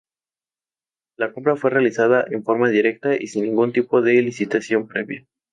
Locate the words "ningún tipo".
3.43-4.01